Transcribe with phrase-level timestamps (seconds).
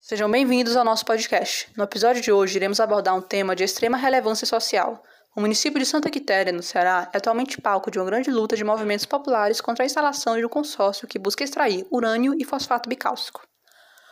[0.00, 1.68] Sejam bem-vindos ao nosso podcast.
[1.76, 5.02] No episódio de hoje, iremos abordar um tema de extrema relevância social.
[5.36, 8.64] O município de Santa Quitéria, no Ceará, é atualmente palco de uma grande luta de
[8.64, 13.46] movimentos populares contra a instalação de um consórcio que busca extrair urânio e fosfato bicálcico.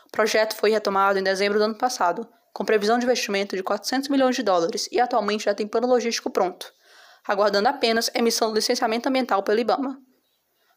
[0.07, 4.11] O projeto foi retomado em dezembro do ano passado, com previsão de investimento de 400
[4.11, 6.71] milhões de dólares e atualmente já tem plano logístico pronto,
[7.27, 9.99] aguardando apenas a emissão do licenciamento ambiental pelo IBAMA.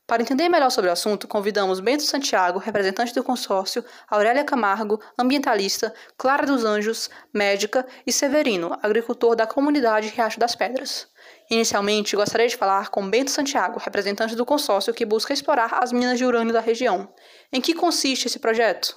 [0.08, 5.94] Para entender melhor sobre o assunto, convidamos Bento Santiago, representante do consórcio, Aurélia Camargo, ambientalista,
[6.18, 11.10] Clara dos Anjos, médica, e Severino, agricultor da comunidade Riacho das Pedras.
[11.52, 16.18] Inicialmente, gostaria de falar com Bento Santiago, representante do consórcio que busca explorar as minas
[16.18, 17.14] de urânio da região.
[17.52, 18.96] Em que consiste esse projeto?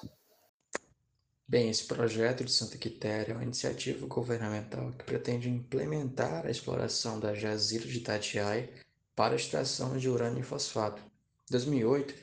[1.50, 7.18] Bem, esse projeto de Santa Quitéria é uma iniciativa governamental que pretende implementar a exploração
[7.18, 8.70] da jazira de Itatiaia
[9.16, 11.02] para a extração de urânio e fosfato.
[11.02, 12.14] Em 2008,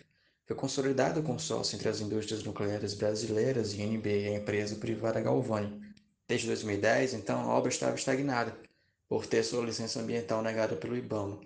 [0.46, 5.78] foi consolidado o consórcio entre as indústrias nucleares brasileiras e NB, a empresa privada Galvani.
[6.26, 8.58] Desde 2010, então, a obra estava estagnada,
[9.10, 11.42] por ter sua licença ambiental negada pelo IBAMA.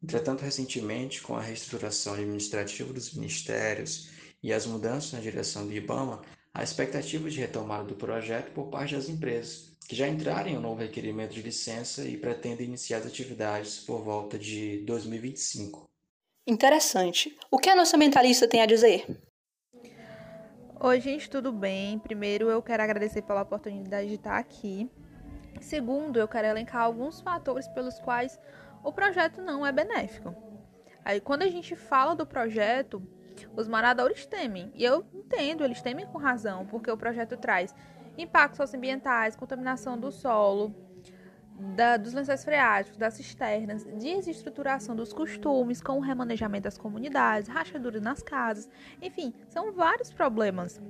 [0.00, 4.08] Entretanto, recentemente, com a reestruturação administrativa dos ministérios
[4.40, 6.22] e as mudanças na direção do IBAMA,
[6.54, 10.60] há expectativa de retomada do projeto por parte das empresas, que já entraram em um
[10.60, 15.84] novo requerimento de licença e pretendem iniciar as atividades por volta de 2025.
[16.46, 17.36] Interessante.
[17.50, 19.04] O que a nossa mentalista tem a dizer?
[20.80, 21.98] Oi, gente, tudo bem?
[21.98, 24.88] Primeiro, eu quero agradecer pela oportunidade de estar aqui.
[25.60, 28.38] Segundo, eu quero elencar alguns fatores pelos quais
[28.82, 30.34] o projeto não é benéfico.
[31.04, 33.02] Aí, quando a gente fala do projeto,
[33.56, 34.70] os moradores temem.
[34.74, 37.74] E eu entendo, eles temem com razão, porque o projeto traz
[38.16, 40.74] impactos socioambientais, contaminação do solo,
[41.56, 48.02] da, dos lençóis freáticos, das cisternas, desestruturação dos costumes, com o remanejamento das comunidades, rachaduras
[48.02, 48.68] nas casas,
[49.00, 50.80] enfim, são vários problemas.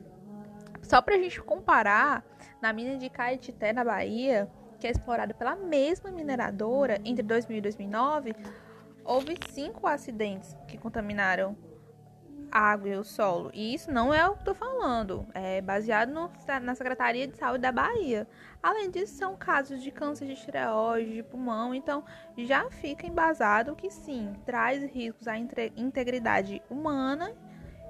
[0.82, 2.24] Só para a gente comparar,
[2.60, 7.60] na mina de Caetité, na Bahia, que é explorada pela mesma mineradora entre 2000 e
[7.60, 8.34] 2009,
[9.04, 11.56] houve cinco acidentes que contaminaram
[12.54, 13.50] água e o solo.
[13.52, 16.30] E isso não é o que estou falando, é baseado no,
[16.62, 18.28] na Secretaria de Saúde da Bahia.
[18.62, 22.04] Além disso, são casos de câncer de tireoide, de pulmão, então
[22.38, 27.34] já fica embasado que sim, traz riscos à integridade humana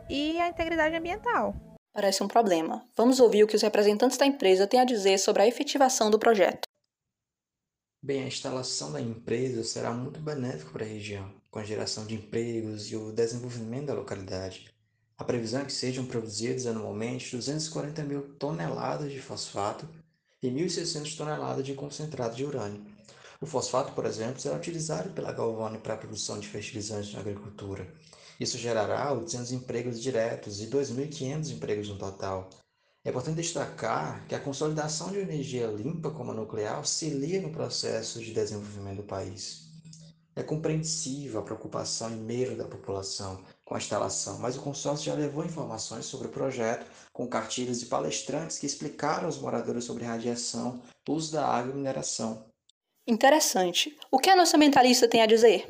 [0.08, 1.54] e à integridade ambiental.
[1.92, 2.82] Parece um problema.
[2.96, 6.18] Vamos ouvir o que os representantes da empresa têm a dizer sobre a efetivação do
[6.18, 6.62] projeto.
[8.02, 12.16] Bem, a instalação da empresa será muito benéfica para a região com a geração de
[12.16, 14.74] empregos e o desenvolvimento da localidade.
[15.16, 19.88] A previsão é que sejam produzidos anualmente 240 mil toneladas de fosfato
[20.42, 22.84] e 1.600 toneladas de concentrado de urânio.
[23.40, 27.86] O fosfato, por exemplo, será utilizado pela Galvani para a produção de fertilizantes na agricultura.
[28.40, 32.50] Isso gerará 800 empregos diretos e 2.500 empregos no total.
[33.04, 38.18] É importante destacar que a consolidação de energia limpa como a nuclear auxilia no processo
[38.18, 39.63] de desenvolvimento do país.
[40.36, 45.14] É compreensível a preocupação e medo da população com a instalação, mas o consórcio já
[45.14, 50.82] levou informações sobre o projeto com cartilhas de palestrantes que explicaram aos moradores sobre radiação,
[51.08, 52.46] uso da água e mineração.
[53.06, 53.96] Interessante.
[54.10, 55.66] O que a nossa mentalista tem a dizer?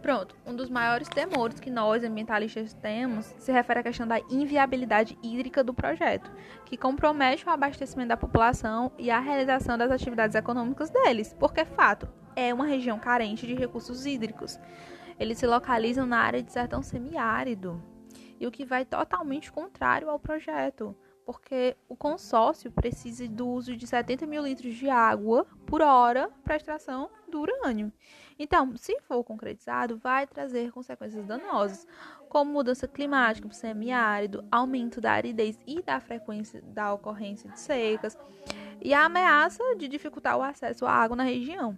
[0.00, 5.18] Pronto, um dos maiores temores que nós ambientalistas temos se refere à questão da inviabilidade
[5.22, 6.30] hídrica do projeto,
[6.64, 12.08] que compromete o abastecimento da população e a realização das atividades econômicas deles, porque, fato,
[12.38, 14.60] é uma região carente de recursos hídricos.
[15.18, 17.82] Eles se localizam na área de sertão semiárido,
[18.38, 20.94] e o que vai totalmente contrário ao projeto,
[21.26, 26.54] porque o consórcio precisa do uso de 70 mil litros de água por hora para
[26.54, 27.92] extração do urânio.
[28.38, 31.88] Então, se for concretizado, vai trazer consequências danosas,
[32.28, 38.16] como mudança climática para semiárido, aumento da aridez e da frequência da ocorrência de secas,
[38.80, 41.76] e a ameaça de dificultar o acesso à água na região.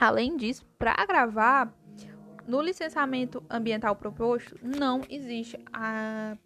[0.00, 1.74] Além disso, para agravar,
[2.48, 6.38] no licenciamento ambiental proposto, não existe a,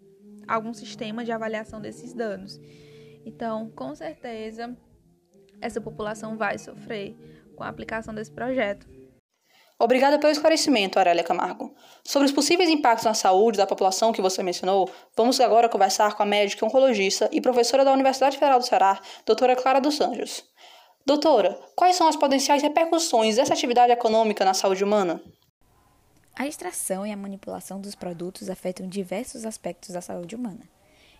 [0.48, 2.60] algum sistema de avaliação desses danos.
[3.24, 4.76] Então, com certeza,
[5.60, 7.16] essa população vai sofrer
[7.54, 8.88] com a aplicação desse projeto.
[9.78, 11.72] Obrigada pelo esclarecimento, Aurélia Camargo.
[12.04, 16.24] Sobre os possíveis impactos na saúde da população que você mencionou, vamos agora conversar com
[16.24, 20.44] a médica oncologista e professora da Universidade Federal do Ceará, doutora Clara dos Anjos.
[21.06, 25.22] Doutora, quais são as potenciais repercussões dessa atividade econômica na saúde humana?
[26.34, 30.66] A extração e a manipulação dos produtos afetam diversos aspectos da saúde humana.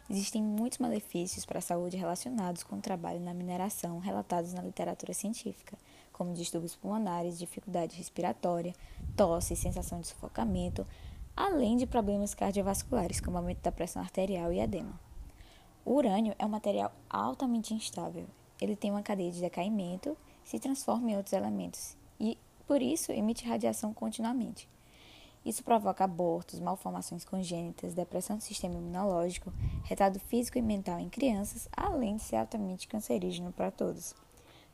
[0.09, 5.13] Existem muitos malefícios para a saúde relacionados com o trabalho na mineração relatados na literatura
[5.13, 5.77] científica,
[6.15, 8.73] como distúrbios pulmonares, dificuldade respiratória,
[9.15, 10.87] tosse, sensação de sufocamento,
[11.37, 14.99] além de problemas cardiovasculares, como aumento da pressão arterial e edema.
[15.85, 18.27] O urânio é um material altamente instável.
[18.61, 23.47] Ele tem uma cadeia de decaimento, se transforma em outros elementos e, por isso, emite
[23.47, 24.69] radiação continuamente.
[25.45, 29.53] Isso provoca abortos, malformações congênitas, depressão do sistema imunológico,
[29.83, 34.15] retardo físico e mental em crianças, além de ser altamente cancerígeno para todos.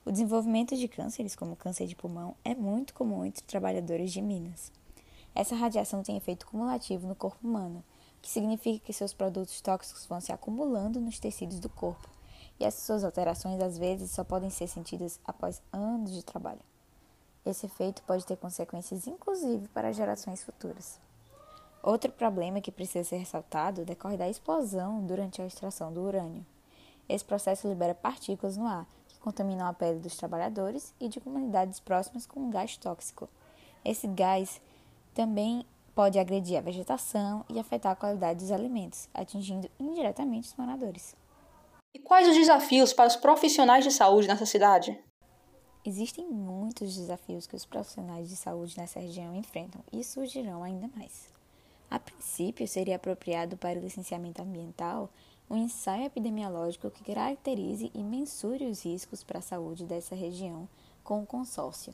[0.05, 4.73] O desenvolvimento de cânceres, como câncer de pulmão, é muito comum entre trabalhadores de minas.
[5.35, 7.85] Essa radiação tem efeito cumulativo no corpo humano,
[8.19, 12.09] o que significa que seus produtos tóxicos vão se acumulando nos tecidos do corpo,
[12.61, 16.61] e essas suas alterações às vezes só podem ser sentidas após anos de trabalho.
[17.45, 21.01] Esse efeito pode ter consequências inclusive para gerações futuras.
[21.83, 26.45] Outro problema que precisa ser ressaltado decorre da explosão durante a extração do urânio.
[27.09, 31.81] Esse processo libera partículas no ar que contaminam a pele dos trabalhadores e de comunidades
[31.81, 33.29] próximas com um gás tóxico.
[33.83, 34.61] Esse gás
[35.15, 35.65] também
[35.95, 41.17] pode agredir a vegetação e afetar a qualidade dos alimentos, atingindo indiretamente os moradores.
[41.93, 44.97] E quais os desafios para os profissionais de saúde nessa cidade?
[45.85, 51.29] Existem muitos desafios que os profissionais de saúde nessa região enfrentam e surgirão ainda mais.
[51.91, 55.11] A princípio, seria apropriado para o licenciamento ambiental
[55.51, 60.69] um ensaio epidemiológico que caracterize e mensure os riscos para a saúde dessa região
[61.03, 61.93] com o consórcio.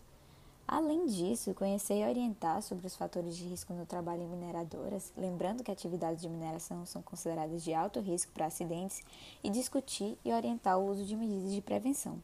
[0.68, 5.62] Além disso, conhecer e orientar sobre os fatores de risco no trabalho em mineradoras, lembrando
[5.62, 9.00] que atividades de mineração são consideradas de alto risco para acidentes,
[9.44, 12.20] e discutir e orientar o uso de medidas de prevenção.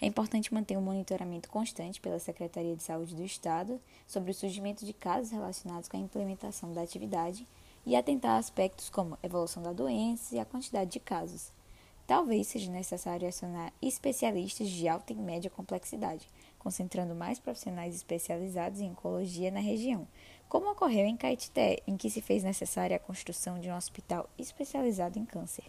[0.00, 4.84] É importante manter um monitoramento constante pela Secretaria de Saúde do Estado sobre o surgimento
[4.84, 7.46] de casos relacionados com a implementação da atividade
[7.84, 11.50] e atentar a aspectos como evolução da doença e a quantidade de casos.
[12.06, 16.28] Talvez seja necessário acionar especialistas de alta e média complexidade,
[16.66, 20.08] concentrando mais profissionais especializados em oncologia na região,
[20.48, 25.16] como ocorreu em Caetité, em que se fez necessária a construção de um hospital especializado
[25.16, 25.62] em câncer.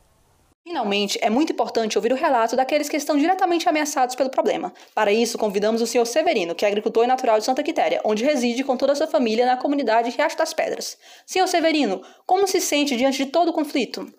[0.63, 4.73] Finalmente, é muito importante ouvir o relato daqueles que estão diretamente ameaçados pelo problema.
[4.95, 6.07] Para isso, convidamos o Sr.
[6.07, 9.05] Severino, que é agricultor e natural de Santa Quitéria, onde reside com toda a sua
[9.05, 10.97] família na comunidade Riacho das Pedras.
[11.27, 11.47] Sr.
[11.47, 14.11] Severino, como se sente diante de todo o conflito?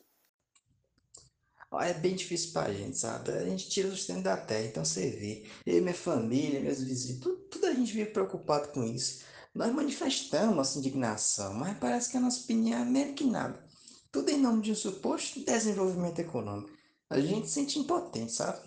[1.72, 3.30] É bem difícil pra gente, sabe?
[3.30, 5.44] A gente tira o sustento da terra, então você vê.
[5.66, 9.22] Eu, minha família, meus vizinhos, tudo, tudo a gente vive preocupado com isso.
[9.54, 13.62] Nós manifestamos nossa indignação, mas parece que a nossa opinião é meio que nada.
[14.10, 16.70] Tudo em nome de um suposto desenvolvimento econômico.
[17.10, 18.58] A gente se sente impotente, sabe?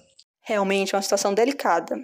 [0.41, 1.95] Realmente é uma situação delicada.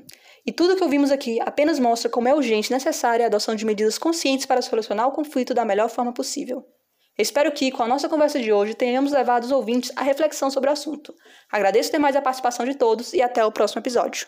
[0.46, 3.66] E tudo que ouvimos aqui apenas mostra como é urgente e necessária a adoção de
[3.66, 6.66] medidas conscientes para solucionar o conflito da melhor forma possível.
[7.18, 10.69] Espero que, com a nossa conversa de hoje, tenhamos levado os ouvintes à reflexão sobre
[10.69, 11.16] o assunto.
[11.52, 14.28] Agradeço demais a participação de todos e até o próximo episódio.